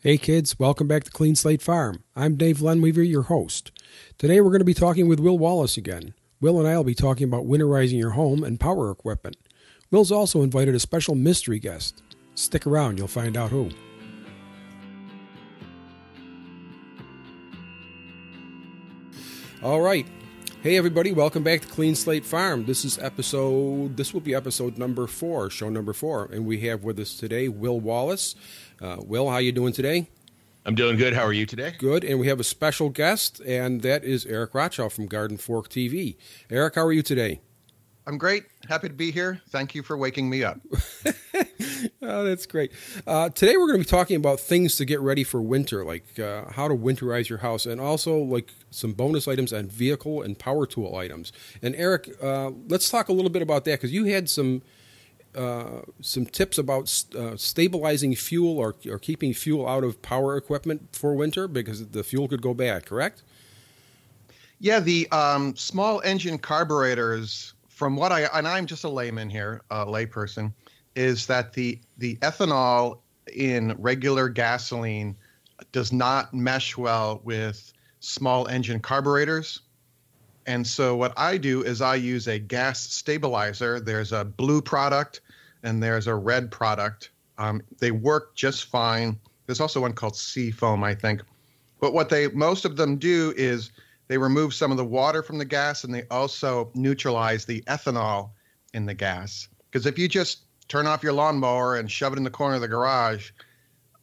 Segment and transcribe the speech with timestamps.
[0.00, 2.04] Hey kids, welcome back to Clean Slate Farm.
[2.14, 3.72] I'm Dave Lenweaver, your host.
[4.16, 6.14] Today we're going to be talking with Will Wallace again.
[6.40, 9.36] Will and I will be talking about winterizing your home and power equipment.
[9.90, 12.00] Will's also invited a special mystery guest.
[12.36, 13.70] Stick around, you'll find out who.
[19.64, 20.06] All right.
[20.60, 22.66] Hey everybody, welcome back to Clean Slate Farm.
[22.66, 26.82] This is episode this will be episode number 4, show number 4, and we have
[26.82, 28.34] with us today Will Wallace.
[28.80, 30.08] Uh, Will, how you doing today?
[30.64, 31.14] I'm doing good.
[31.14, 31.74] How are you today?
[31.78, 35.68] Good, and we have a special guest, and that is Eric Rochow from Garden Fork
[35.68, 36.16] TV.
[36.50, 37.40] Eric, how are you today?
[38.06, 38.44] I'm great.
[38.68, 39.40] Happy to be here.
[39.50, 40.60] Thank you for waking me up.
[42.02, 42.72] oh, that's great.
[43.06, 46.18] Uh, today we're going to be talking about things to get ready for winter, like
[46.18, 50.38] uh, how to winterize your house, and also like some bonus items on vehicle and
[50.38, 51.32] power tool items.
[51.62, 54.62] And Eric, uh, let's talk a little bit about that because you had some
[55.38, 60.88] uh, some tips about uh, stabilizing fuel or, or keeping fuel out of power equipment
[60.92, 62.84] for winter because the fuel could go bad.
[62.84, 63.22] Correct?
[64.58, 69.62] Yeah, the um, small engine carburetors from what I and I'm just a layman here,
[69.70, 70.52] a layperson,
[70.96, 72.98] is that the the ethanol
[73.32, 75.16] in regular gasoline
[75.70, 79.60] does not mesh well with small engine carburetors.
[80.46, 83.78] And so what I do is I use a gas stabilizer.
[83.78, 85.20] There's a blue product
[85.62, 87.10] and there's a red product.
[87.38, 89.18] Um, they work just fine.
[89.46, 91.22] There's also one called Seafoam, I think.
[91.80, 93.70] But what they most of them do is
[94.08, 98.30] they remove some of the water from the gas and they also neutralize the ethanol
[98.74, 99.48] in the gas.
[99.70, 102.60] Because if you just turn off your lawnmower and shove it in the corner of
[102.60, 103.30] the garage,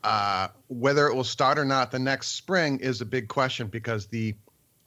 [0.04, 4.08] uh, whether it will start or not the next spring is a big question because
[4.08, 4.36] the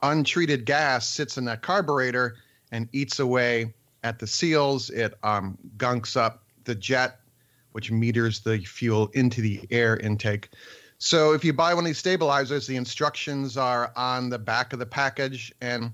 [0.03, 2.36] untreated gas sits in that carburetor
[2.70, 4.91] and eats away at the seals.
[4.91, 7.19] It um, gunks up the jet,
[7.72, 10.50] which meters the fuel into the air intake.
[10.98, 14.78] So if you buy one of these stabilizers, the instructions are on the back of
[14.78, 15.52] the package.
[15.60, 15.92] And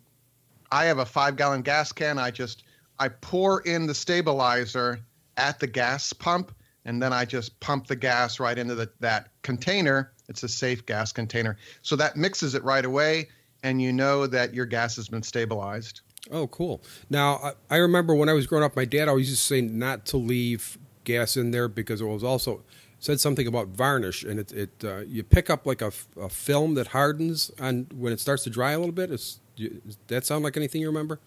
[0.73, 2.19] I have a five gallon gas can.
[2.19, 2.65] I just
[2.99, 5.01] I pour in the stabilizer
[5.37, 6.55] at the gas pump,
[6.85, 10.13] and then I just pump the gas right into the, that container.
[10.29, 11.57] It's a safe gas container.
[11.83, 13.29] So that mixes it right away,
[13.63, 16.01] and you know that your gas has been stabilized.
[16.31, 16.83] Oh, cool.
[17.11, 19.61] Now, I, I remember when I was growing up, my dad always used to say
[19.61, 22.63] not to leave gas in there because it was also
[22.99, 26.75] said something about varnish, and it, it uh, you pick up like a, a, film
[26.75, 29.11] that hardens on when it starts to dry a little bit.
[29.11, 31.21] Is, does that sound like anything you remember?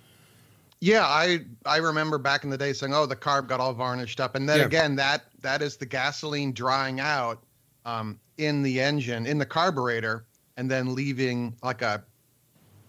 [0.79, 4.19] Yeah, I I remember back in the day saying, "Oh, the carb got all varnished
[4.19, 4.65] up," and then yeah.
[4.65, 7.43] again, that that is the gasoline drying out
[7.85, 10.25] um, in the engine, in the carburetor,
[10.57, 12.03] and then leaving like a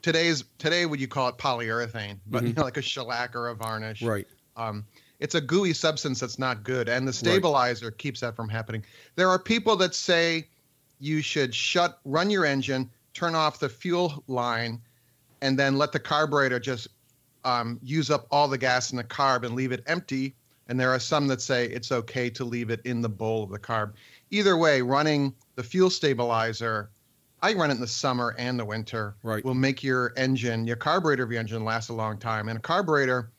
[0.09, 2.47] today's today would you call it polyurethane, but mm-hmm.
[2.47, 4.27] you know, like a shellac or a varnish, right?
[4.57, 4.87] Um,
[5.21, 7.99] it's a gooey substance that's not good and the stabilizer right.
[7.99, 8.85] keeps that from happening
[9.17, 10.47] there are people that say
[11.01, 14.81] you should shut run your engine turn off the fuel line
[15.43, 16.89] and then let the carburetor just
[17.45, 20.35] um, use up all the gas in the carb and leave it empty
[20.69, 23.51] and there are some that say it's okay to leave it in the bowl of
[23.51, 23.93] the carb
[24.31, 26.91] either way running the fuel stabilizer
[27.41, 29.15] I run it in the summer and the winter.
[29.23, 29.45] Right.
[29.45, 32.49] Will make your engine, your carburetor of your engine last a long time.
[32.49, 33.31] And a carburetor,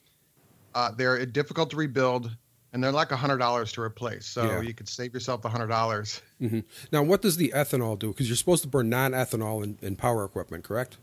[0.73, 2.35] uh, they're difficult to rebuild,
[2.71, 4.25] and they're like hundred dollars to replace.
[4.25, 4.61] So yeah.
[4.61, 6.21] you could save yourself the hundred dollars.
[6.41, 6.59] Mm-hmm.
[6.91, 8.09] Now, what does the ethanol do?
[8.09, 10.97] Because you're supposed to burn non-ethanol in, in power equipment, correct?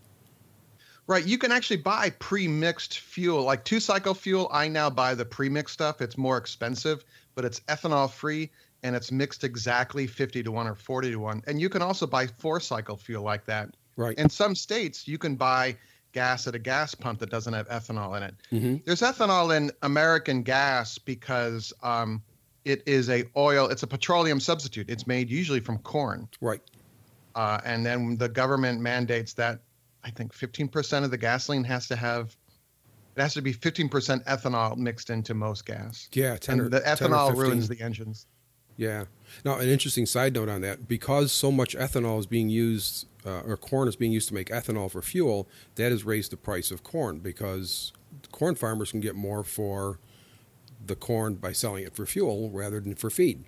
[1.06, 1.24] Right.
[1.24, 4.48] You can actually buy pre-mixed fuel, like two-cycle fuel.
[4.52, 6.00] I now buy the pre-mixed stuff.
[6.00, 8.50] It's more expensive, but it's ethanol free
[8.82, 11.42] and it's mixed exactly 50 to 1 or 40 to 1.
[11.46, 13.76] And you can also buy four-cycle fuel like that.
[13.96, 14.16] Right.
[14.18, 15.76] In some states, you can buy
[16.12, 18.34] gas at a gas pump that doesn't have ethanol in it.
[18.52, 18.76] Mm-hmm.
[18.84, 22.22] There's ethanol in American gas because um,
[22.64, 23.68] it is a oil.
[23.68, 24.90] It's a petroleum substitute.
[24.90, 26.28] It's made usually from corn.
[26.40, 26.60] Right.
[27.34, 29.60] Uh, and then the government mandates that
[30.04, 32.36] I think 15% of the gasoline has to have
[33.16, 36.08] it has to be 15% ethanol mixed into most gas.
[36.12, 38.26] Yeah, 10 and the ethanol ruins the engines.
[38.76, 39.04] Yeah.
[39.44, 43.40] Now, an interesting side note on that: because so much ethanol is being used uh,
[43.40, 46.70] or corn is being used to make ethanol for fuel, that has raised the price
[46.70, 47.92] of corn because
[48.30, 49.98] corn farmers can get more for
[50.84, 53.44] the corn by selling it for fuel rather than for feed.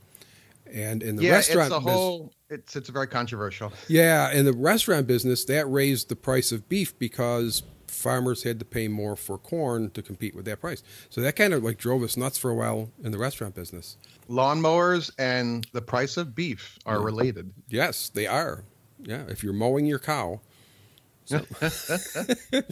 [0.70, 2.32] And in the yeah, restaurant, it's a whole.
[2.50, 3.72] It's it's very controversial.
[3.88, 8.64] Yeah, in the restaurant business, that raised the price of beef because farmers had to
[8.64, 10.82] pay more for corn to compete with that price.
[11.10, 13.96] So that kind of like drove us nuts for a while in the restaurant business.
[14.28, 17.52] Lawnmowers and the price of beef are related.
[17.68, 18.64] Yes, they are
[19.02, 20.40] yeah, if you're mowing your cow.
[21.24, 21.44] So.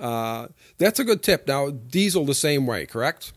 [0.00, 0.48] uh,
[0.78, 1.46] that's a good tip.
[1.46, 3.32] Now, diesel the same way, correct?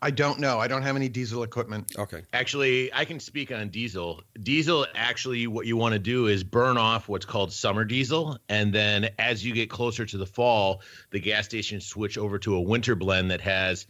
[0.00, 0.58] I don't know.
[0.58, 1.96] I don't have any diesel equipment.
[1.98, 2.22] Okay.
[2.32, 4.22] Actually, I can speak on diesel.
[4.40, 8.38] Diesel, actually, what you want to do is burn off what's called summer diesel.
[8.48, 12.54] And then as you get closer to the fall, the gas stations switch over to
[12.54, 13.86] a winter blend that has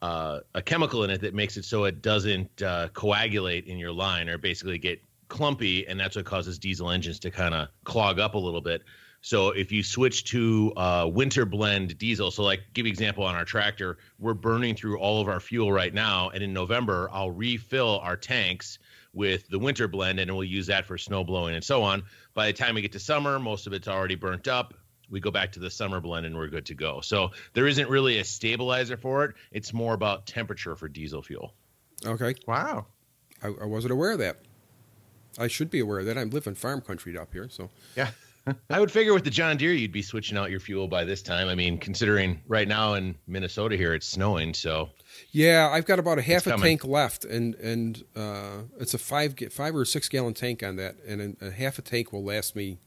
[0.00, 3.92] uh, a chemical in it that makes it so it doesn't uh, coagulate in your
[3.92, 5.86] line or basically get clumpy.
[5.86, 8.82] And that's what causes diesel engines to kind of clog up a little bit.
[9.22, 13.36] So if you switch to uh, winter blend diesel, so like give you example on
[13.36, 17.30] our tractor, we're burning through all of our fuel right now, and in November I'll
[17.30, 18.78] refill our tanks
[19.14, 22.02] with the winter blend, and we'll use that for snow blowing and so on.
[22.34, 24.74] By the time we get to summer, most of it's already burnt up.
[25.08, 27.00] We go back to the summer blend and we're good to go.
[27.02, 29.36] So there isn't really a stabilizer for it.
[29.52, 31.52] It's more about temperature for diesel fuel.
[32.06, 32.34] Okay.
[32.46, 32.86] Wow.
[33.42, 34.38] I, I wasn't aware of that.
[35.38, 36.16] I should be aware of that.
[36.16, 38.10] I live in farm country up here, so Yeah.
[38.70, 41.22] I would figure with the John Deere, you'd be switching out your fuel by this
[41.22, 41.48] time.
[41.48, 44.52] I mean, considering right now in Minnesota here, it's snowing.
[44.54, 44.90] So
[45.30, 46.64] Yeah, I've got about a half It's a coming.
[46.78, 50.96] tank left, and and uh, it's a five five or six gallon tank on that,
[51.06, 52.78] and a, a half a tank will last me.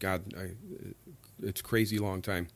[0.00, 0.50] God, I,
[1.42, 2.48] it's crazy long time.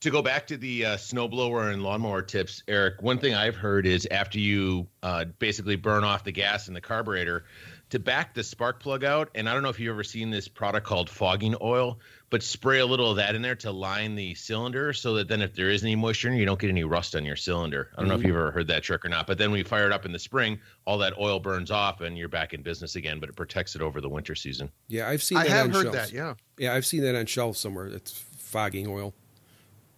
[0.00, 3.86] to go back to the uh, snowblower and lawnmower tips, Eric, one thing I've heard
[3.86, 7.44] is after you uh, basically burn off the gas in the carburetor,
[7.90, 10.46] to back the spark plug out, and I don't know if you've ever seen this
[10.46, 11.98] product called fogging oil,
[12.30, 15.40] but spray a little of that in there to line the cylinder so that then
[15.40, 17.90] if there is any moisture, you don't get any rust on your cylinder.
[17.96, 19.64] I don't know if you've ever heard that trick or not, but then when you
[19.64, 22.60] fire it up in the spring, all that oil burns off and you're back in
[22.60, 24.70] business again, but it protects it over the winter season.
[24.88, 25.38] Yeah, I've seen.
[25.38, 25.96] I that have on heard shelves.
[25.96, 26.12] that.
[26.12, 26.34] Yeah.
[26.58, 27.86] Yeah, I've seen that on shelves somewhere.
[27.86, 29.14] It's fogging oil.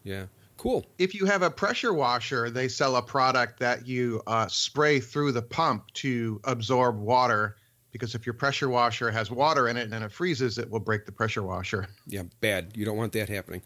[0.04, 0.26] Yeah,
[0.56, 0.86] cool.
[0.98, 5.32] If you have a pressure washer, they sell a product that you uh, spray through
[5.32, 7.56] the pump to absorb water.
[7.92, 11.06] Because if your pressure washer has water in it and it freezes, it will break
[11.06, 11.88] the pressure washer.
[12.06, 12.72] Yeah, bad.
[12.76, 13.62] You don't want that happening.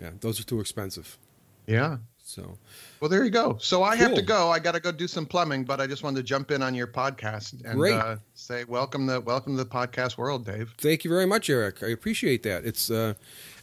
[0.00, 1.18] Yeah, those are too expensive.
[1.66, 1.98] Yeah.
[2.22, 2.58] So
[3.00, 3.56] Well, there you go.
[3.60, 4.50] So I have to go.
[4.50, 6.76] I got to go do some plumbing, but I just wanted to jump in on
[6.76, 10.72] your podcast and uh, say welcome the welcome to the podcast world, Dave.
[10.78, 11.82] thank you very much, Eric.
[11.82, 12.64] I appreciate that.
[12.64, 13.14] It's uh,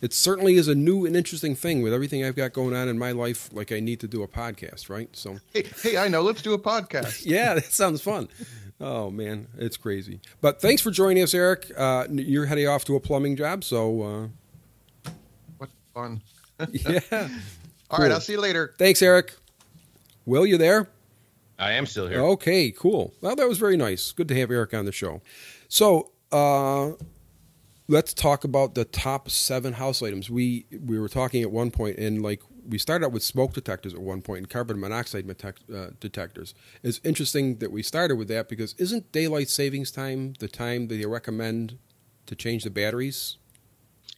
[0.01, 2.99] it certainly is a new and interesting thing with everything I've got going on in
[2.99, 3.49] my life.
[3.53, 5.09] Like I need to do a podcast, right?
[5.13, 6.21] So Hey, hey, I know.
[6.21, 7.21] Let's do a podcast.
[7.25, 8.27] yeah, that sounds fun.
[8.79, 10.19] Oh man, it's crazy.
[10.41, 11.71] But thanks for joining us, Eric.
[11.75, 14.29] Uh, you're heading off to a plumbing job, so
[15.57, 16.21] what fun!
[16.59, 16.99] uh, yeah.
[17.89, 18.13] All right, Cool.
[18.13, 18.73] I'll see you later.
[18.77, 19.33] Thanks, Eric.
[20.25, 20.89] Will you there?
[21.57, 22.19] I am still here.
[22.21, 23.13] Okay, cool.
[23.21, 24.11] Well, that was very nice.
[24.11, 25.21] Good to have Eric on the show.
[25.69, 26.91] So, uh,
[27.87, 30.29] let's talk about the top seven house items.
[30.29, 33.93] We we were talking at one point, and like we started out with smoke detectors
[33.93, 35.29] at one point and carbon monoxide
[35.73, 36.53] uh, detectors.
[36.83, 40.95] It's interesting that we started with that because isn't daylight savings time the time that
[40.95, 41.77] they recommend
[42.25, 43.37] to change the batteries?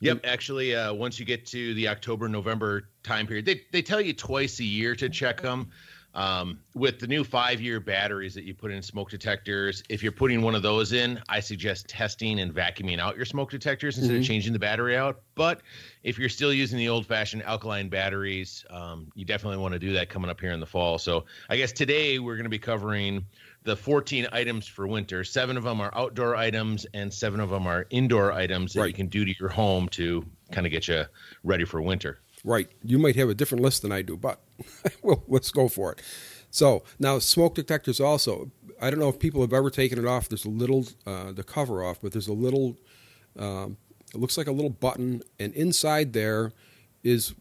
[0.01, 3.99] Yep, actually, uh, once you get to the October November time period, they they tell
[3.99, 5.71] you twice a year to check them.
[6.15, 10.11] Um, with the new five year batteries that you put in smoke detectors, if you're
[10.11, 14.15] putting one of those in, I suggest testing and vacuuming out your smoke detectors instead
[14.15, 14.19] Mhm.
[14.21, 15.21] of changing the battery out.
[15.35, 15.61] But
[16.03, 19.93] if you're still using the old fashioned alkaline batteries, um, you definitely want to do
[19.93, 20.97] that coming up here in the fall.
[20.97, 23.25] So I guess today we're going to be covering
[23.63, 25.23] the 14 items for winter.
[25.23, 28.87] Seven of them are outdoor items, and seven of them are indoor items that Right.
[28.87, 31.05] you can do to your home to kind of get you
[31.43, 32.19] ready for winter.
[32.43, 32.69] Right.
[32.83, 34.41] You might have a different list than I do, but
[35.01, 36.01] well, let's go for it.
[36.51, 38.51] So now smoke detectors also.
[38.81, 40.29] I don't know if people have ever taken it off.
[40.29, 42.77] There's a little uh, the cover off, but there's a little.
[43.37, 43.77] Um,
[44.13, 46.53] it looks like a little button, and inside there
[47.03, 47.35] is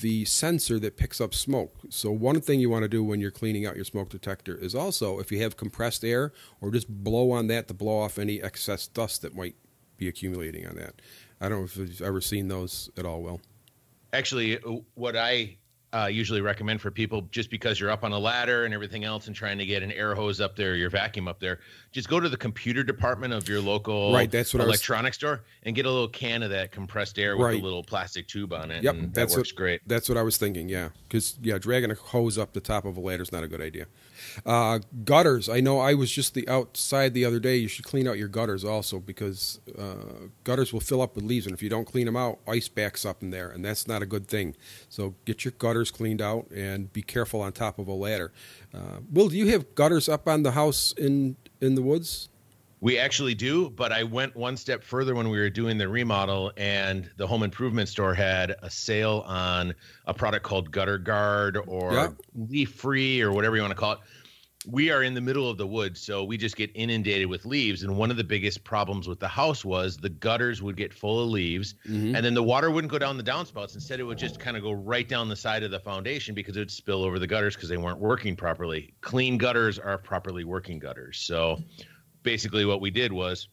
[0.00, 1.74] the sensor that picks up smoke.
[1.88, 4.74] So one thing you want to do when you're cleaning out your smoke detector is
[4.74, 8.42] also if you have compressed air or just blow on that to blow off any
[8.42, 9.56] excess dust that might
[9.96, 11.00] be accumulating on that.
[11.40, 13.40] I don't know if you've ever seen those at all, Will.
[14.12, 15.58] Actually, uh, what I
[15.92, 19.26] uh, usually recommend for people, just because you're up on a ladder and everything else
[19.26, 21.60] and trying to get an air hose up there, your vacuum up there,
[21.92, 25.18] just go to the computer department of your local Right, that's what I was- electronics
[25.18, 27.60] store and get a little can of that compressed air with Right.
[27.60, 28.82] a little plastic tube on it.
[28.82, 29.80] Yep, and that's that works what, great.
[29.86, 30.68] That's what I was thinking.
[30.68, 33.48] Yeah, because yeah, dragging a hose up the top of a ladder is not a
[33.48, 33.86] good idea.
[34.46, 35.48] Uh, gutters.
[35.48, 35.78] I know.
[35.78, 37.56] I was just the outside the other day.
[37.56, 41.44] You should clean out your gutters also because uh, gutters will fill up with leaves,
[41.46, 44.00] and if you don't clean them out, ice backs up in there, and that's not
[44.00, 44.56] a good thing.
[44.88, 48.32] So get your gutters cleaned out and be careful on top of a ladder.
[48.72, 52.28] Uh, Will, do you have gutters up on the house in in the woods?
[52.80, 56.50] We actually do, but I went one step further when we were doing the remodel,
[56.56, 59.72] and the home improvement store had a sale on
[60.06, 62.08] a product called Gutter Guard or Yeah.
[62.34, 63.98] Leaf Free or whatever you want to call it.
[64.66, 67.82] We are in the middle of the woods, so we just get inundated with leaves.
[67.82, 71.22] And one of the biggest problems with the house was the gutters would get full
[71.22, 72.14] of leaves, Mhm.
[72.14, 73.74] and then the water wouldn't go down the downspouts.
[73.74, 76.56] Instead, it would just kind of go right down the side of the foundation because
[76.56, 78.92] it would spill over the gutters because they weren't working properly.
[79.00, 81.18] Clean gutters are properly working gutters.
[81.18, 81.62] So
[82.22, 83.48] basically, what we did was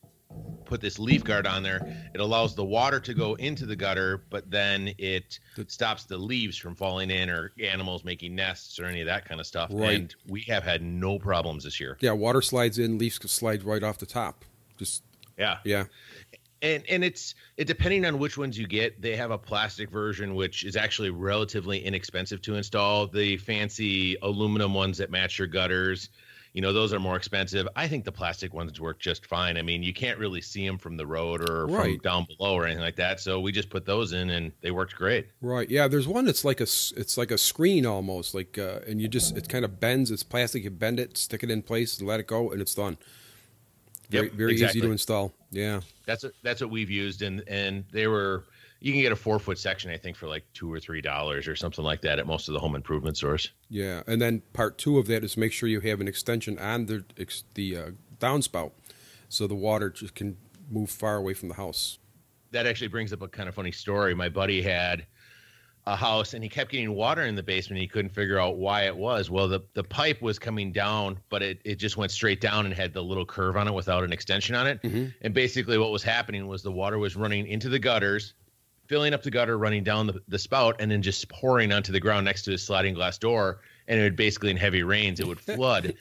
[0.65, 1.81] put this leaf guard on there.
[2.13, 6.57] It allows the water to go into the gutter, but then it stops the leaves
[6.57, 9.69] from falling in or animals making nests or any of that kind of stuff.
[9.73, 9.95] Right.
[9.97, 11.97] And we have had no problems this year.
[11.99, 14.45] Yeah, water slides in, leaves slide right off the top.
[14.77, 15.03] Just
[15.37, 15.57] Yeah.
[15.65, 15.85] yeah,
[16.61, 20.35] and and it's it depending on which ones you get they have a plastic version
[20.35, 26.09] which is actually relatively inexpensive to install the fancy aluminum ones that match your gutters
[26.53, 29.61] you know those are more expensive i think the plastic ones work just fine i
[29.61, 32.83] mean you can't really see them from the road or from down below or anything
[32.83, 35.69] like that so we just put those in and they worked great right.
[35.69, 39.07] Yeah, there's one that's like a it's like a screen almost like, uh, and you
[39.07, 40.11] just it kind of bends.
[40.11, 40.63] It's plastic.
[40.63, 42.97] You bend it, stick it in place, and let it go, and it's done.
[44.09, 45.33] Very Yep, very easy to install.
[45.51, 45.81] Yeah.
[46.05, 48.45] that's what that's what we've used and and they were
[48.81, 51.47] you can get a four foot section i think for like two or three dollars
[51.47, 54.77] or something like that at most of the home improvement stores Yeah, and then part
[54.77, 57.03] two of that is make sure you have an extension on the
[57.55, 58.71] the uh, downspout,
[59.29, 60.37] so the water just can
[60.69, 61.97] move far away from the house.
[62.51, 64.13] that actually brings up a kind of funny story.
[64.15, 65.05] My buddy had
[65.87, 67.81] a house and he kept getting water in the basement.
[67.81, 69.29] He couldn't figure out why it was.
[69.31, 72.75] Well, the, the pipe was coming down, but it, it just went straight down and
[72.75, 74.81] had the little curve on it without an extension on it.
[74.83, 75.13] Mhm.
[75.21, 78.33] And basically, what was happening was the water was running into the gutters,
[78.89, 81.99] filling up the gutter, running down the, the spout, and then just pouring onto the
[81.99, 83.61] ground next to the sliding glass door.
[83.87, 85.93] And it would basically, in heavy rains, it would flood.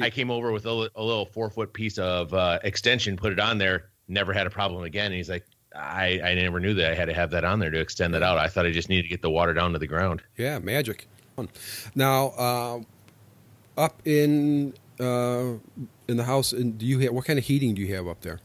[0.00, 3.38] I came over with a, a little four foot piece of uh, extension, put it
[3.38, 5.06] on there, never had a problem again.
[5.06, 7.70] And he's like, I, I never knew that I had to have that on there
[7.70, 8.38] to extend that out.
[8.38, 10.22] I thought I just needed to get the water down to the ground.
[10.36, 11.06] Yeah, magic.
[11.94, 12.80] Now, uh,
[13.76, 15.54] up in uh,
[16.08, 18.20] in the house, and do you have what kind of heating do you have up
[18.20, 18.40] there?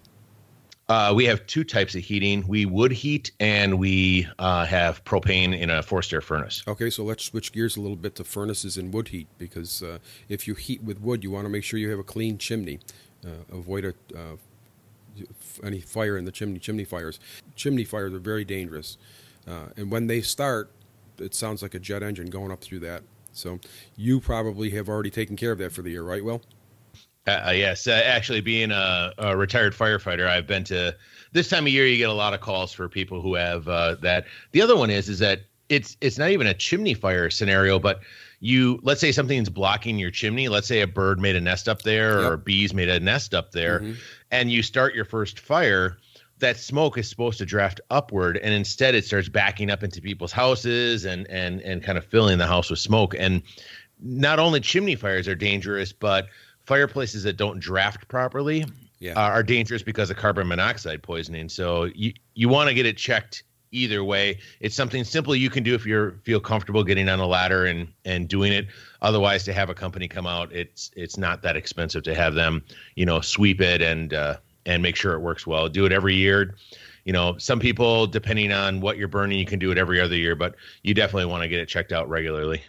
[0.89, 2.43] Uh, we have two types of heating.
[2.47, 6.63] We wood heat and we uh, have propane in a forced air furnace.
[6.67, 9.99] Okay, so let's switch gears a little bit to furnaces and wood heat because uh,
[10.29, 12.79] if you heat with wood, you want to make sure you have a clean chimney.
[13.23, 14.19] Uh, avoid uh,
[15.63, 16.57] any fire in the chimney.
[16.57, 17.19] Chimney fires.
[17.55, 18.97] Chimney fires are very dangerous,
[19.47, 20.71] uh, and when they start,
[21.19, 23.03] it sounds like a jet engine going up through that.
[23.33, 23.59] So
[23.95, 26.23] you probably have already taken care of that for the year, right?
[26.23, 26.41] Well,
[27.29, 30.95] Uh, uh, yes, uh, actually, being a, a retired firefighter, I've been to
[31.31, 31.85] this time of year.
[31.85, 34.25] You get a lot of calls for people who have uh, that.
[34.51, 37.99] The other one is is that it's it's not even a chimney fire scenario, but
[38.39, 40.47] you let's say something's blocking your chimney.
[40.47, 43.51] Let's say a bird made a nest up there, or bees made a nest up
[43.51, 43.97] there, Mhm.
[44.31, 45.97] and you start your first fire.
[46.39, 50.31] That smoke is supposed to draft upward, and instead it starts backing up into people's
[50.31, 53.13] houses and and and kind of filling the house with smoke.
[53.19, 53.41] And
[54.01, 56.27] not only chimney fires are dangerous, but
[56.69, 58.63] fireplaces that don't draft properly
[58.99, 59.13] Yeah.
[59.15, 61.49] are, are dangerous because of carbon monoxide poisoning.
[61.49, 64.37] So you you want to get it checked either way.
[64.59, 67.87] It's something simple you can do if you feel comfortable getting on a ladder and
[68.05, 68.67] and doing it.
[69.01, 72.63] Otherwise, to have a company come out, it's it's not that expensive to have them,
[72.95, 75.69] you know, sweep it and uh, and make sure it works well.
[75.69, 76.55] Do it every year.
[77.05, 80.15] You know, some people, depending on what you're burning, you can do it every other
[80.15, 82.61] year, but you definitely want to get it checked out regularly.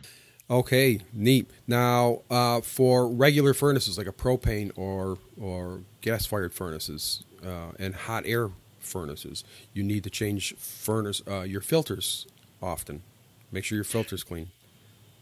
[0.50, 1.48] Okay, neat.
[1.68, 7.94] Now, uh, for regular furnaces like a propane or or gas fired furnaces uh, and
[7.94, 12.26] hot air furnaces, you need to change furnace uh, your filters
[12.60, 13.02] often.
[13.52, 14.50] Make sure your filters clean.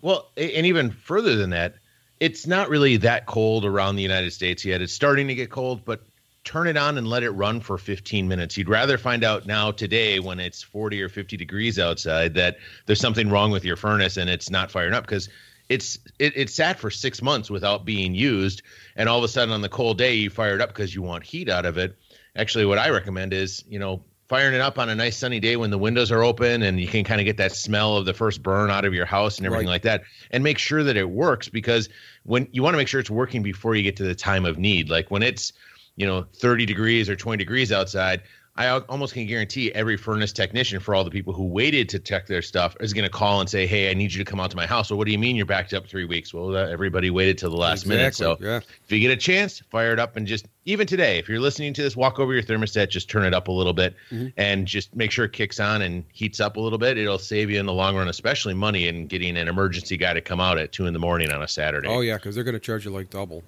[0.00, 1.74] Well, and even further than that,
[2.20, 4.80] it's not really that cold around the United States yet.
[4.80, 6.02] It's starting to get cold, but
[6.48, 8.56] turn it on and let it run for 15 minutes.
[8.56, 13.00] You'd rather find out now today when it's 40 or 50 degrees outside that there's
[13.00, 15.28] something wrong with your furnace and it's not firing up because
[15.68, 18.62] it's it, it sat for six months without being used
[18.96, 21.02] and all of a sudden on the cold day you fire it up because you
[21.02, 21.94] want heat out of it
[22.34, 25.56] actually what i recommend is you know firing it up on a nice sunny day
[25.56, 28.14] when the windows are open and you can kind of get that smell of the
[28.14, 29.72] first burn out of your house and everything Right.
[29.72, 31.90] like that and make sure that it works because
[32.22, 34.56] when you want to make sure it's working before you get to the time of
[34.56, 35.52] need like when it's
[35.98, 38.22] you know 30 degrees or 20 degrees outside
[38.56, 42.26] i almost can guarantee every furnace technician for all the people who waited to check
[42.26, 44.50] their stuff is going to call and say hey i need you to come out
[44.50, 47.10] to my house well what do you mean you're backed up three weeks well everybody
[47.10, 48.60] waited till the last minute so yeah.
[48.84, 51.72] if you get a chance, fire it up and just even today, if you're listening
[51.72, 54.34] to this, walk over your thermostat, just turn it up a little bit Mhm.
[54.36, 56.98] and just make sure it kicks on and heats up a little bit.
[56.98, 60.20] It'll save you in the long run, especially money in getting an emergency guy to
[60.20, 61.88] come out at two in the morning on a Saturday.
[61.88, 63.42] Oh yeah, because they're going to charge you like double.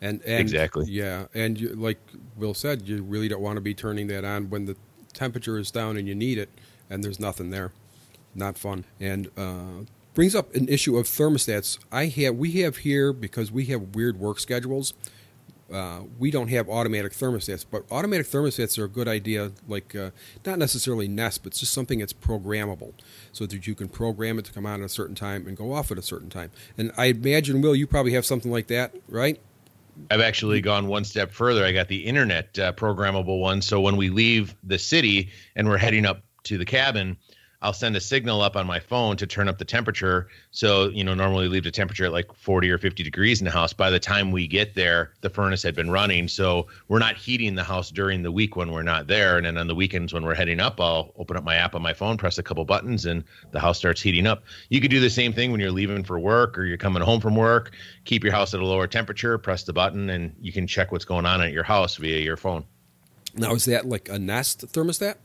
[0.00, 0.86] And, and Exactly.
[0.88, 1.98] Yeah, and you, like
[2.36, 4.76] Will said, you really don't want to be turning that on when the
[5.12, 6.50] temperature is down and you need it,
[6.90, 7.72] and there's nothing there.
[8.34, 8.84] Not fun.
[9.00, 9.84] And uh,
[10.14, 11.78] brings up an issue of thermostats.
[11.90, 14.92] I have we have here because we have weird work schedules.
[15.72, 19.50] Uh, we don't have automatic thermostats, but automatic thermostats are a good idea.
[19.66, 20.10] Like uh,
[20.44, 22.92] not necessarily Nest, but it's just something that's programmable,
[23.32, 25.72] so that you can program it to come on at a certain time and go
[25.72, 26.50] off at a certain time.
[26.78, 29.40] And I imagine, Will, you probably have something like that, right?
[30.10, 31.64] I've actually gone one step further.
[31.64, 33.62] I got the internet uh, programmable one.
[33.62, 37.16] So when we leave the city and we're heading up to the cabin,
[37.66, 40.28] I'll send a signal up on my phone to turn up the temperature.
[40.52, 43.50] So, you know, normally leave the temperature at like 40 or 50 degrees in the
[43.50, 43.72] house.
[43.72, 46.28] By the time we get there, the furnace had been running.
[46.28, 49.36] So we're not heating the house during the week when we're not there.
[49.36, 51.82] And then on the weekends when we're heading up, I'll open up my app on
[51.82, 54.44] my phone, press a couple buttons, and the house starts heating up.
[54.68, 57.20] You could do the same thing when you're leaving for work or you're coming home
[57.20, 57.72] from work.
[58.04, 61.04] Keep your house at a lower temperature, press the button, and you can check what's
[61.04, 62.64] going on at your house via your phone.
[63.34, 65.16] Now, is that like a Nest thermostat?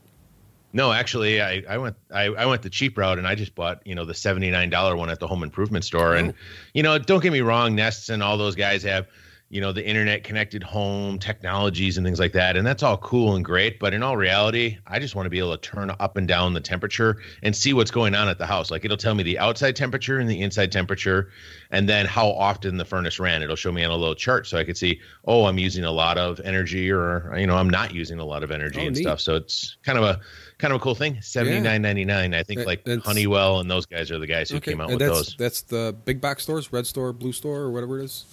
[0.72, 3.86] No, actually, I, I went I, I went the cheap route and I just bought
[3.86, 6.14] you know the seventy nine dollar one at the home improvement store.
[6.14, 6.34] And oh.
[6.74, 9.06] you know, don't get me wrong, Nests and all those guys have
[9.52, 12.56] you know the internet connected home technologies and things like that.
[12.56, 13.78] And that's all cool and great.
[13.78, 16.54] But in all reality i just want to be able to turn up and down
[16.54, 18.70] the temperature and see what's going on at the house.
[18.70, 21.30] Like it'll tell me the outside temperature and the inside temperature.
[21.70, 23.42] And then how often the furnace ran.
[23.42, 25.92] It'll show me on a little chart so i could see oh i'm using a
[25.92, 28.96] lot of energy or you know i'm not using a lot of energy oh, and
[28.96, 29.02] neat.
[29.02, 29.20] stuff.
[29.20, 30.20] So it's kind of a
[30.62, 31.20] kind of a cool thing.
[31.20, 32.32] Seventy nine ninety nine.
[32.34, 34.70] I think that, like Honeywell and those guys are the guys who okay.
[34.70, 35.36] came out and with that's, those.
[35.36, 38.24] That's the big box stores, red store, blue store, or whatever it is.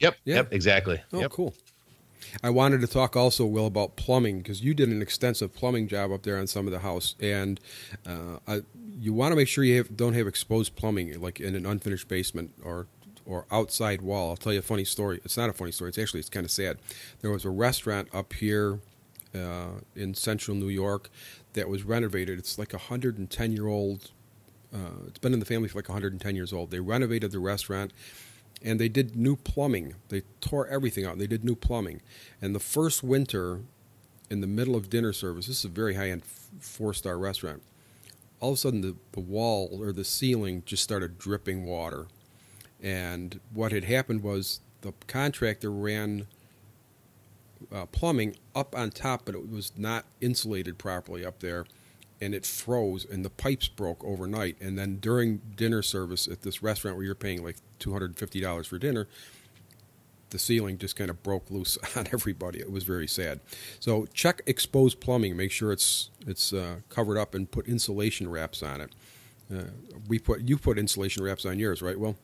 [0.00, 0.16] Yep.
[0.24, 0.34] Yeah.
[0.36, 0.52] Yep.
[0.52, 1.00] Exactly.
[1.14, 1.30] Oh, yep.
[1.30, 1.54] cool.
[2.44, 6.12] I wanted to talk also, Will, about plumbing because you did an extensive plumbing job
[6.12, 7.58] up there on some of the house, and
[8.06, 8.60] uh, I,
[9.00, 12.06] you want to make sure you have, don't have exposed plumbing, like in an unfinished
[12.06, 12.86] basement or
[13.24, 14.30] or outside wall.
[14.30, 15.20] I'll tell you a funny story.
[15.24, 15.88] It's not a funny story.
[15.88, 16.78] It's actually it's kind of sad.
[17.22, 18.80] There was a restaurant up here
[19.34, 21.10] uh, in central New York
[21.58, 22.38] that was renovated.
[22.38, 24.12] It's like a 110 year old.
[24.72, 26.70] Uh, it's been in the family for like 110 years old.
[26.70, 27.92] They renovated the restaurant
[28.62, 29.94] and they did new plumbing.
[30.08, 31.18] They tore everything out.
[31.18, 32.00] They did new plumbing.
[32.40, 33.60] And the first winter,
[34.30, 37.62] in the middle of dinner service, this is a very high end four star restaurant.
[38.40, 42.06] All of a sudden, the, the wall or the ceiling just started dripping water.
[42.80, 46.28] And what had happened was the contractor ran
[47.72, 51.64] uh, plumbing up on top, but it was not insulated properly up there
[52.20, 54.56] and it froze and the pipes broke overnight.
[54.60, 59.06] And then during dinner service at this restaurant where you're paying like $250 for dinner
[60.30, 62.60] the ceiling just kind of broke loose on everybody.
[62.60, 63.40] It was very sad.
[63.80, 65.36] So check exposed plumbing.
[65.36, 68.94] Make sure it's it's uh, covered up and put insulation wraps on it.
[69.52, 69.70] Uh,
[70.06, 72.16] we put you put insulation wraps on yours right well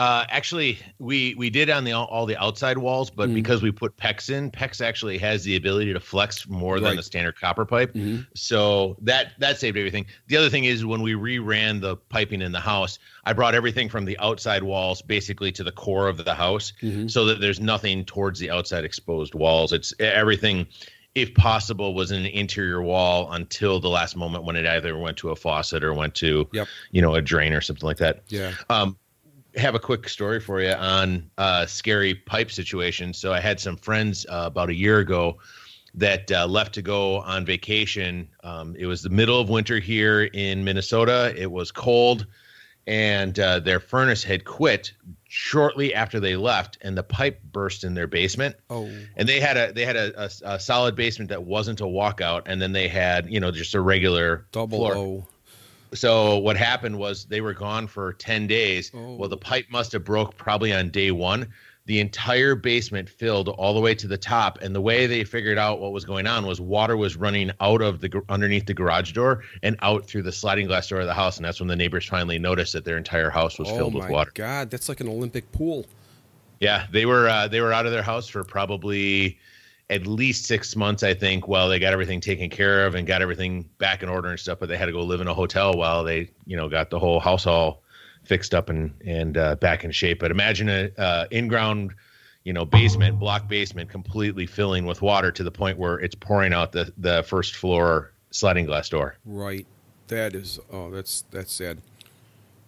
[0.00, 3.34] uh, actually, we we did on the all the outside walls, but mm-hmm.
[3.34, 6.82] because we put PEX in, PEX actually has the ability to flex more right.
[6.82, 7.92] than the standard copper pipe.
[7.92, 8.22] Mm-hmm.
[8.34, 10.06] So that that saved everything.
[10.28, 13.90] The other thing is when we reran the piping in the house, I brought everything
[13.90, 17.08] from the outside walls basically to the core of the house, mm-hmm.
[17.08, 19.70] so that there's nothing towards the outside exposed walls.
[19.74, 20.66] It's everything
[21.14, 25.30] if possible, was an interior wall until the last moment when it either went to
[25.30, 26.68] a faucet or went to, yep.
[26.92, 28.22] you know, a drain or something like that.
[28.28, 28.52] Yeah.
[28.70, 28.96] Um,
[29.56, 33.12] have a quick story for you on uh, scary pipe situation.
[33.12, 35.38] So I had some friends uh, about a year ago
[35.94, 38.28] that uh, left to go on vacation.
[38.44, 41.34] Um, it was the middle of winter here in Minnesota.
[41.36, 42.26] It was cold,
[42.86, 44.92] and uh, their furnace had quit
[45.28, 48.56] shortly after they left, and the pipe burst in their basement.
[48.68, 51.84] Oh, and they had a they had a, a, a solid basement that wasn't a
[51.84, 54.94] walkout, and then they had you know just a regular double floor.
[54.96, 55.26] O
[55.94, 58.90] so what happened was they were gone for 10 days.
[58.94, 59.16] Oh.
[59.16, 61.48] well the pipe must have broke probably on day one.
[61.86, 65.58] The entire basement filled all the way to the top and the way they figured
[65.58, 69.10] out what was going on was water was running out of the underneath the garage
[69.12, 71.74] door and out through the sliding glass door of the house and that's when the
[71.74, 74.30] neighbors finally noticed that their entire house was oh filled with water.
[74.34, 75.84] God that's like an olympic pool.
[76.60, 79.38] Yeah they were uh, they were out of their house for probably
[79.90, 83.20] at least six months, I think, while they got everything taken care of and got
[83.20, 84.58] everything back in order and stuff.
[84.60, 86.98] But they had to go live in a hotel while they, you know, got the
[86.98, 87.82] whole house all
[88.24, 90.20] fixed up and and uh, back in shape.
[90.20, 91.92] But imagine a uh, in ground,
[92.44, 96.54] you know, basement, block basement, completely filling with water to the point where it's pouring
[96.54, 99.16] out the the first floor sliding glass door.
[99.24, 99.66] Right.
[100.06, 100.58] That is.
[100.72, 101.78] Oh, that's that's sad.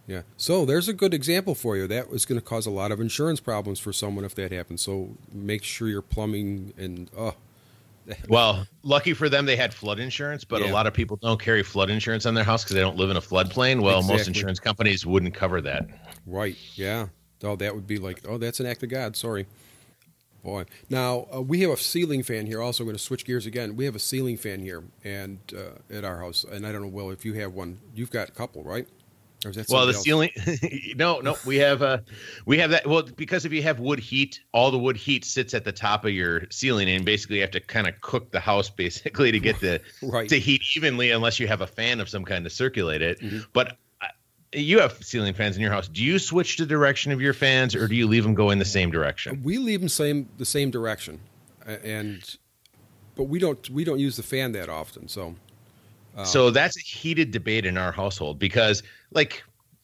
[0.06, 0.22] Yeah.
[0.36, 1.86] So there's a good example for you.
[1.86, 4.82] That was going to cause a lot of insurance problems for someone if that happens.
[4.82, 7.34] So make sure your plumbing and oh.
[8.28, 10.70] well, lucky for them, they had flood insurance, but yeah.
[10.70, 13.10] a lot of people don't carry flood insurance on their house because they don't live
[13.10, 13.80] in a floodplain.
[13.80, 14.16] Well, exactly.
[14.16, 15.86] most insurance companies wouldn't cover that.
[16.26, 16.56] Right.
[16.74, 17.08] Yeah.
[17.44, 19.16] Oh, that would be like, oh, that's an act of God.
[19.16, 19.46] Sorry.
[20.42, 20.64] Boy.
[20.90, 22.60] Now, uh, we have a ceiling fan here.
[22.60, 23.76] Also, I'm going to switch gears again.
[23.76, 26.44] We have a ceiling fan here and uh, at our house.
[26.44, 28.88] And I don't know, Will, if you have one, you've got a couple, right?
[29.44, 30.02] Well, the else?
[30.02, 30.30] ceiling.
[30.96, 31.98] no, no, we have uh,
[32.46, 32.86] we have that.
[32.86, 36.04] Well, because if you have wood heat, all the wood heat sits at the top
[36.04, 39.40] of your ceiling, and basically you have to kind of cook the house basically to
[39.40, 40.28] get the right.
[40.28, 43.20] to heat evenly, unless you have a fan of some kind to circulate it.
[43.20, 43.38] Mm-hmm.
[43.52, 44.06] But uh,
[44.52, 45.88] you have ceiling fans in your house.
[45.88, 48.58] Do you switch the direction of your fans, or do you leave them go in
[48.58, 49.42] the same direction?
[49.42, 51.20] We leave them same the same direction,
[51.66, 52.36] and
[53.14, 55.08] but we don't we don't use the fan that often.
[55.08, 55.36] So
[56.16, 59.42] um, so that's a heated debate in our household because like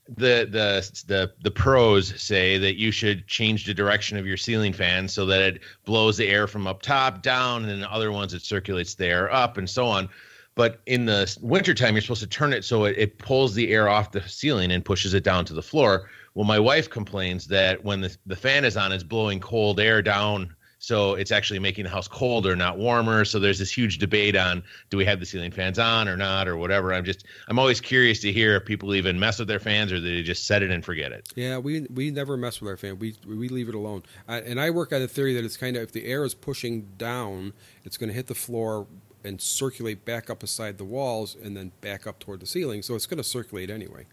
[0.09, 4.73] the the the the pros say that you should change the direction of your ceiling
[4.73, 8.33] fan so that it blows the air from up top down and the other ones
[8.33, 10.09] it circulates the air up and so on.
[10.55, 13.89] But in the wintertime you're supposed to turn it so it, it pulls the air
[13.89, 16.09] off the ceiling and pushes it down to the floor.
[16.35, 20.01] Well my wife complains that when the, the fan is on it's blowing cold air
[20.01, 23.25] down so it's actually making the house colder, not warmer.
[23.25, 26.47] So there's this huge debate on do we have the ceiling fans on or not
[26.47, 26.95] or whatever.
[26.95, 30.01] I'm just I'm always curious to hear if people even mess with their fans or
[30.01, 31.29] they just set it and forget it.
[31.35, 32.99] Yeah, we we never mess with our fan.
[32.99, 34.05] We we leave it alone.
[34.29, 36.35] I, and I work on the theory that it's kind of if the air is
[36.35, 37.53] pushing down,
[37.85, 38.87] it's going to hit the floor
[39.25, 42.83] and circulate back up beside the walls and then back up toward the ceiling.
[42.83, 44.07] So it's going to circulate anyway.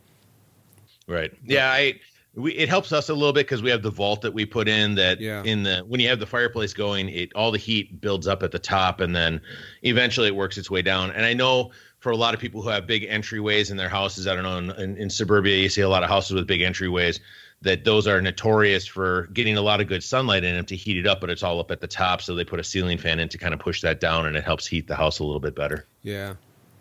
[1.07, 1.31] Right.
[1.43, 1.99] Yeah, I
[2.35, 4.67] we, it helps us a little bit because we have the vault that we put
[4.67, 5.43] in that yeah.
[5.43, 8.51] in the when you have the fireplace going it all the heat builds up at
[8.51, 9.39] the top and then
[9.83, 11.11] eventually it works its way down.
[11.11, 14.27] And i know for a lot of people who have big entryways in their houses
[14.27, 17.19] i don't know in, in suburbia you see a lot of houses with big entryways
[17.61, 20.97] that those are notorious for getting a lot of good sunlight in them to heat
[20.97, 22.21] it up but it's all up at the top.
[22.21, 24.43] So they put a ceiling fan in to kind of push that down and it
[24.43, 25.87] helps heat the house a little bit better.
[26.03, 26.35] Yeah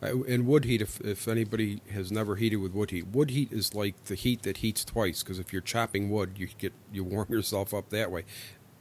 [0.05, 3.75] and wood heat, if, if anybody has never heated with wood heat, wood heat is
[3.75, 7.27] like the heat that heats twice because if you're chopping wood, you get you warm
[7.31, 8.25] yourself up that way.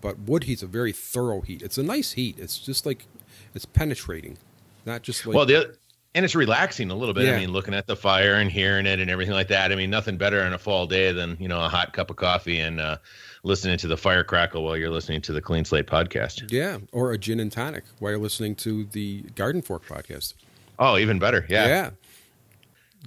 [0.02, 1.62] But wood heat's a very thorough heat.
[1.62, 2.38] It's a nice heat.
[2.38, 3.08] It's just like
[3.56, 4.38] it's penetrating,
[4.86, 5.78] not just like well the
[6.16, 7.26] and it's relaxing a little bit.
[7.26, 7.36] Yeah.
[7.36, 9.72] I mean, looking at the fire and hearing it and everything like that.
[9.72, 12.18] I mean, nothing better on a fall day than you know a hot cup of
[12.18, 12.98] coffee and uh,
[13.44, 16.52] listening to the fire crackle while you're listening to the Clean Slate podcast.
[16.52, 20.34] Yeah, or a gin and tonic while you're listening to the Garden Fork podcast.
[20.84, 21.46] Oh, even better.
[21.48, 21.68] Yeah.
[21.68, 21.90] Yeah.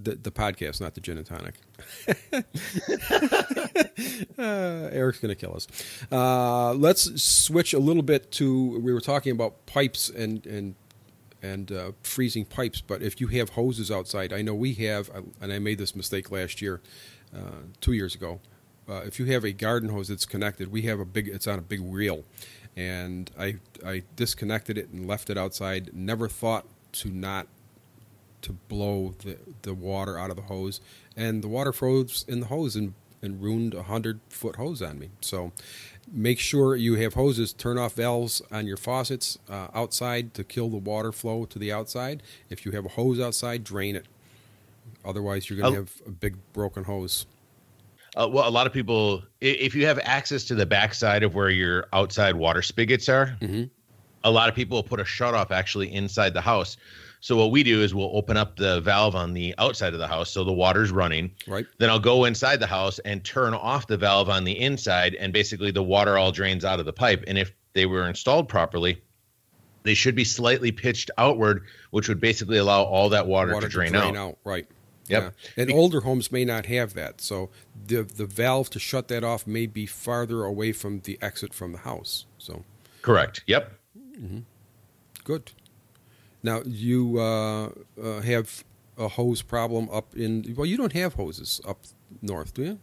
[0.03, 1.57] The, the podcast, not the gin and tonic.
[4.39, 5.67] uh, Eric's going to kill us.
[6.11, 8.81] Uh, let's switch a little bit to.
[8.81, 10.75] We were talking about pipes and and
[11.43, 15.11] and uh, freezing pipes, but if you have hoses outside, I know we have,
[15.41, 16.81] and I made this mistake last year,
[17.35, 18.41] uh, two years ago.
[18.89, 21.29] Uh, if you have a garden hose that's connected, we have a big.
[21.29, 22.25] It's on a big reel,
[22.75, 25.91] and I I disconnected it and left it outside.
[25.93, 27.49] Never thought to not
[28.43, 30.81] to blow the, the water out of the hose,
[31.17, 34.99] and the water froze in the hose and, and ruined a hundred foot hose on
[34.99, 35.11] me.
[35.21, 35.53] So
[36.13, 37.53] make sure you have hoses.
[37.53, 41.73] Turn off valves on your faucets uh, outside to kill the water flow to the
[41.73, 42.23] outside.
[42.51, 44.07] If you have a hose outside, drain it.
[45.05, 47.27] Otherwise, you're going to have a big broken hose.
[48.17, 51.51] Uh, well, a lot of people, if you have access to the backside of where
[51.51, 53.65] your outside water spigots are, mm-hmm.
[54.25, 56.77] a lot of people will put a shut off actually inside the house.
[57.21, 60.07] So what we do is we'll open up the valve on the outside of the
[60.07, 61.33] house so the water's running.
[61.47, 61.67] Right.
[61.79, 65.33] Then I'll go inside the house and turn off the valve on the inside and
[65.33, 67.25] basically the water all drains out of the pipe.
[67.27, 69.03] And if they were installed properly,
[69.83, 73.73] they should be slightly pitched outward, which would basically allow all that water, water to,
[73.73, 74.29] drain to drain, out.
[74.29, 74.39] out.
[74.45, 74.67] Right.
[75.09, 75.35] Yep.
[75.57, 75.63] Yeah.
[75.63, 77.21] And older homes may not have that.
[77.21, 77.51] So
[77.87, 81.73] the the valve to shut that off may be farther away from the exit from
[81.73, 82.27] the house.
[82.39, 82.65] So
[83.03, 83.45] Correct.
[83.47, 83.73] Yep.
[84.21, 84.39] Mm-hmm.
[85.23, 85.53] Good.
[86.47, 88.65] Now you uh, uh, have
[88.97, 90.55] a hose problem up in.
[90.57, 91.81] Well, you don't have hoses up
[92.23, 92.79] north, do you?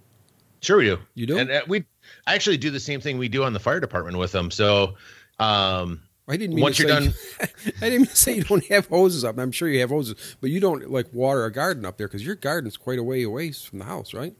[0.60, 1.00] Sure, we do.
[1.16, 1.38] You do.
[1.38, 1.86] And uh, we
[2.28, 4.52] I actually do the same thing we do on the fire department with them.
[4.52, 4.96] So.
[5.40, 7.14] Um, I didn't mean once you're done.
[7.82, 9.38] I didn't say you don't have hoses up.
[9.38, 12.26] I'm sure you have hoses, but you don't like water a garden up there because
[12.26, 14.34] your garden's quite a way away from the house, right?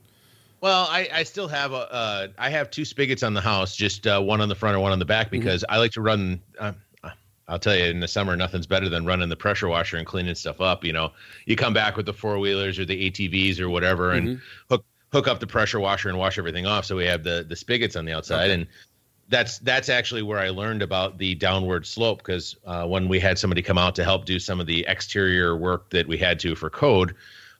[0.62, 4.06] Well, I, I still have a uh, I have two spigots on the house, just
[4.06, 5.40] uh, one on the front and one on the back mm-hmm.
[5.40, 5.74] because mm-hmm.
[5.74, 6.40] I like to run.
[6.58, 6.72] Uh,
[7.46, 10.34] I'll tell you, in the summer, nothing's better than running the pressure washer and cleaning
[10.34, 10.84] stuff up.
[10.84, 11.12] You know,
[11.46, 14.74] you come back with the four wheelers or the ATVs or whatever, and mm-hmm.
[14.74, 16.84] hook hook up the pressure washer and wash everything off.
[16.86, 18.54] So we have the the spigots on the outside, okay.
[18.54, 18.66] and
[19.28, 23.38] that's that's actually where I learned about the downward slope because uh, when we had
[23.38, 26.54] somebody come out to help do some of the exterior work that we had to
[26.54, 27.14] for code,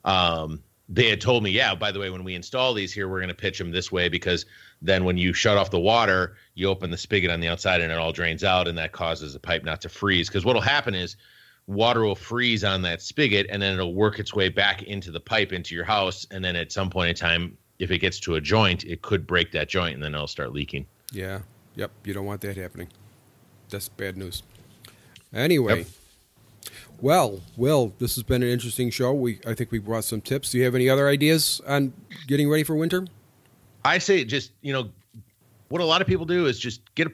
[0.04, 3.20] um, they had told me, yeah, by the way, when we install these here, we're
[3.20, 4.46] going to pitch them this way because
[4.84, 7.90] then when you shut off the water, you open the spigot on the outside and
[7.90, 10.28] it all drains out, and that causes the pipe not to freeze.
[10.28, 11.16] Because what'll happen is
[11.66, 15.20] water will freeze on that spigot, and then it'll work its way back into the
[15.20, 18.34] pipe into your house, and then at some point in time, if it gets to
[18.34, 20.86] a joint, it could break that joint, and then it'll start leaking.
[21.12, 21.40] Yeah.
[21.76, 21.90] Yep.
[22.04, 22.88] You don't want that happening.
[23.70, 24.42] That's bad news.
[25.32, 25.78] Anyway.
[25.78, 25.86] Yep.
[27.00, 29.12] Well, Will, this has been an interesting show.
[29.12, 30.52] We I think we brought some tips.
[30.52, 31.92] Do you have any other ideas on
[32.26, 33.06] getting ready for winter?
[33.84, 34.90] I say just you know
[35.68, 37.08] what a lot of people do is just get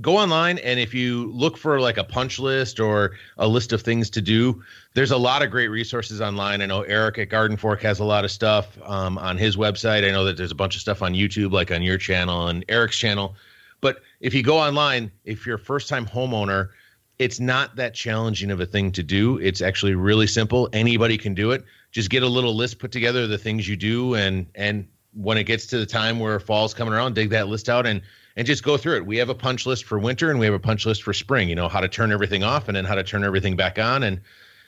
[0.00, 3.82] go online and if you look for like a punch list or a list of
[3.82, 4.62] things to do
[4.94, 6.62] there's a lot of great resources online.
[6.62, 10.06] I know eric at garden fork has a lot of stuff um, on his website.
[10.06, 12.64] I know that there's a bunch of stuff on youtube like on your channel and
[12.68, 13.34] eric's channel.
[13.80, 16.70] But if you go online if you're a first time homeowner
[17.18, 19.38] it's not that challenging of a thing to do.
[19.38, 20.68] It's actually really simple.
[20.72, 21.64] Anybody can do it.
[21.92, 25.36] Just get a little list put together of the things you do and and when
[25.36, 28.02] it gets to the time where fall's coming around dig that list out and
[28.36, 29.06] and just go through it.
[29.06, 31.48] We have a punch list for winter and we have a punch list for spring,
[31.48, 34.02] you know, how to turn everything off and then how to turn everything back on.
[34.04, 34.20] And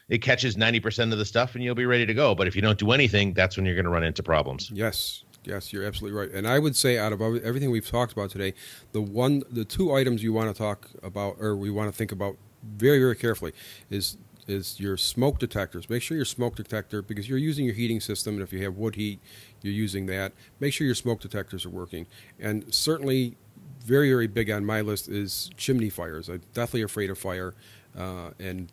[0.08, 2.34] it catches 90% of the stuff and you'll be ready to go.
[2.34, 4.70] But if you don't do anything, that's when you're going to run into problems.
[4.70, 5.24] Yes.
[5.44, 6.30] Yes, you're absolutely right.
[6.30, 8.54] And I would say out of everything we've talked about today,
[8.92, 12.12] the one, the two items you want to talk about or we want to think
[12.12, 13.52] about very, very carefully
[13.90, 15.88] is is your smoke detectors.
[15.88, 18.76] Make sure your smoke detector, because you're using your heating system, and if you have
[18.76, 19.20] wood heat,
[19.64, 20.32] you're using that.
[20.60, 22.06] Make sure your smoke detectors are working.
[22.38, 23.36] And certainly
[23.84, 26.28] very very big on my list is chimney fires.
[26.28, 27.54] I'm definitely afraid of fire,
[27.96, 28.70] uh, and,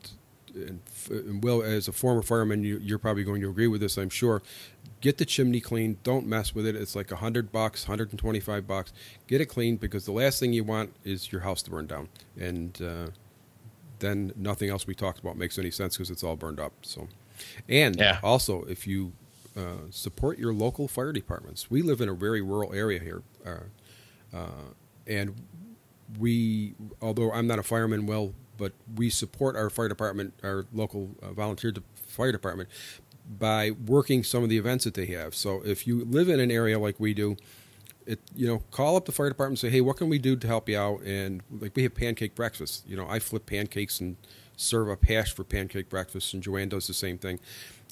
[0.56, 3.98] and, and Will, as a former fireman, you, are probably going to agree with this.
[3.98, 4.42] I'm sure.
[5.02, 5.98] Get the chimney clean.
[6.04, 6.76] Don't mess with it.
[6.76, 8.94] It's like a hundred bucks, 125 bucks.
[9.26, 12.10] Get it clean because the last thing you want is your house to burn down,
[12.40, 13.08] and uh,
[13.98, 16.74] then nothing else we talked about makes any sense because it's all burned up.
[16.84, 17.08] So,
[17.68, 18.20] and yeah.
[18.22, 19.14] also if you
[19.56, 21.70] uh, support your local fire departments.
[21.70, 23.24] We live in a very rural area here.
[23.46, 24.74] Uh, uh,
[25.08, 25.36] and
[26.20, 31.16] we, although I'm not a fireman, well, but we support our fire department, our local
[31.22, 32.70] uh, volunteer fire department,
[33.40, 35.34] by working some of the events that they have.
[35.36, 37.38] So if you live in an area like we do,
[38.06, 40.36] it you know call up the fire department and say, hey, what can we do
[40.36, 41.02] to help you out?
[41.02, 42.84] And like we have pancake breakfast.
[42.88, 44.18] You know, I flip pancakes and
[44.56, 47.40] serve up hash for pancake breakfast, and Joanne does the same thing,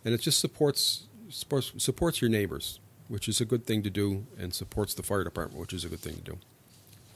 [0.06, 4.26] and it just supports supports supports your neighbors, which is a good thing to do,
[4.38, 6.38] and supports the fire department, which is a good thing to do.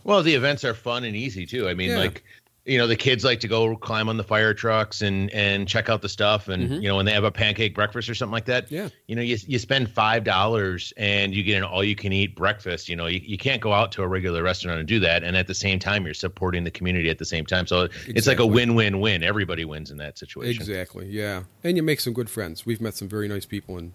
[0.03, 1.69] Well, the events are fun and easy too.
[1.69, 1.97] I mean, yeah.
[1.97, 2.23] like
[2.65, 5.89] you know, the kids like to go climb on the fire trucks and and check
[5.89, 6.81] out the stuff, and mm-hmm.
[6.81, 9.21] you know, when they have a pancake breakfast or something like that, yeah, you know,
[9.21, 12.87] you you spend five dollars and you get an all you can eat breakfast.
[12.87, 15.35] You know, you, you can't go out to a regular restaurant and do that, and
[15.35, 17.67] at the same time, you're supporting the community at the same time.
[17.67, 18.13] So exactly.
[18.15, 19.23] it's like a win win win.
[19.23, 20.61] Everybody wins in that situation.
[20.61, 21.07] Exactly.
[21.07, 22.65] Yeah, and you make some good friends.
[22.65, 23.91] We've met some very nice people and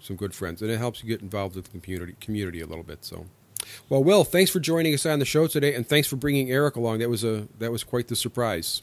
[0.00, 2.84] some good friends, and it helps you get involved with the community community a little
[2.84, 3.04] bit.
[3.04, 3.26] So.
[3.88, 6.76] Well, Will, thanks for joining us on the show today, and thanks for bringing Eric
[6.76, 6.98] along.
[7.00, 8.82] That was a that was quite the surprise.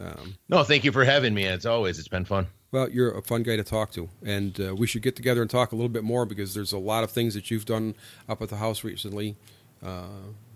[0.00, 1.46] Um, no, thank you for having me.
[1.46, 2.46] As always, it's been fun.
[2.70, 5.50] Well, you're a fun guy to talk to, and uh, we should get together and
[5.50, 7.94] talk a little bit more because there's a lot of things that you've done
[8.28, 9.36] up at the house recently.
[9.84, 10.06] Uh,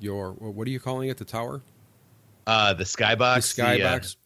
[0.01, 1.19] your what are you calling it?
[1.19, 1.61] The tower?
[2.47, 3.55] Uh, the skybox.
[3.55, 4.17] The skybox.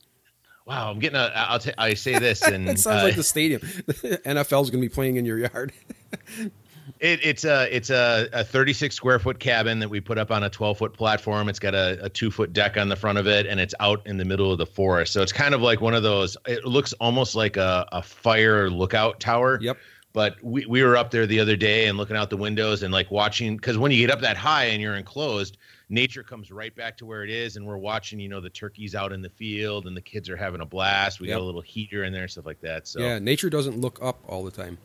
[0.66, 1.32] Wow, I'm getting a.
[1.34, 3.60] I'll t- I say this, and it sounds like uh, the stadium.
[3.62, 5.72] NFL's going to be playing in your yard.
[6.98, 10.42] It, it's a it's a, a 36 square foot cabin that we put up on
[10.42, 11.48] a 12 foot platform.
[11.48, 14.06] It's got a, a two foot deck on the front of it, and it's out
[14.06, 15.12] in the middle of the forest.
[15.12, 16.36] So it's kind of like one of those.
[16.46, 19.58] It looks almost like a, a fire lookout tower.
[19.62, 19.78] Yep.
[20.12, 22.92] But we, we were up there the other day and looking out the windows and
[22.92, 25.56] like watching because when you get up that high and you're enclosed,
[25.90, 28.18] nature comes right back to where it is, and we're watching.
[28.18, 31.20] You know, the turkeys out in the field, and the kids are having a blast.
[31.20, 31.36] We yep.
[31.36, 32.86] got a little heater in there, and stuff like that.
[32.88, 34.78] So yeah, nature doesn't look up all the time.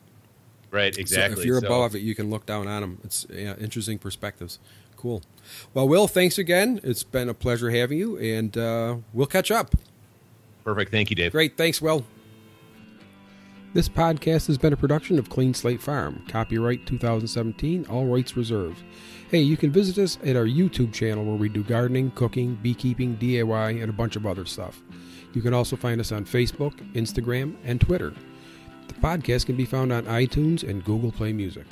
[0.72, 1.36] Right, exactly.
[1.36, 3.00] So if you're so, above it, you can look down on them.
[3.04, 4.60] It's yeah, interesting perspectives.
[4.98, 5.22] Cool.
[5.74, 6.82] Well, Will, thanks again.
[6.84, 9.76] It's been a pleasure having you, and uh, we'll catch up.
[10.64, 10.92] Perfect.
[10.92, 11.32] Thank you, Dave.
[11.32, 11.56] Great.
[11.56, 12.06] Thanks, Will.
[13.76, 16.24] This podcast has been a production of Clean Slate Farm.
[16.30, 18.82] Copyright 2017, all rights reserved.
[19.30, 23.18] Hey, you can visit us at our YouTube channel where we do gardening, cooking, beekeeping,
[23.18, 24.82] DIY, and a bunch of other stuff.
[25.34, 28.14] You can also find us on Facebook, Instagram, and Twitter.
[28.88, 31.66] The podcast can be found on iTunes and Google Play Music.